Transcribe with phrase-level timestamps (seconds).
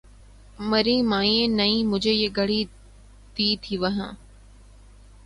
[0.69, 2.61] میریں مامیںں نیں مجھیں یہ گھڑی
[3.35, 4.11] دی تھی وہاں